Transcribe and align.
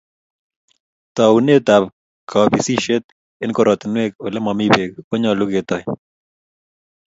Taunet 1.15 1.67
ab 1.75 1.83
kapisishet 2.31 3.05
eng 3.41 3.53
koratinwek 3.55 4.11
ole 4.25 4.39
mami 4.45 4.65
beek 4.73 4.91
ko 5.07 5.13
nyalu 5.21 5.43
ketoy 5.51 5.83